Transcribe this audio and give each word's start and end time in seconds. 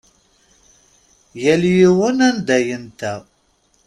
Yal 1.41 1.61
yiwen 1.75 2.17
anda 2.27 2.57
yenta. 2.65 3.13